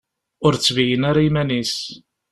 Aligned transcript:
Ur 0.45 0.53
d-tbeyyen 0.55 1.03
ara 1.09 1.21
iman-is. 1.27 1.75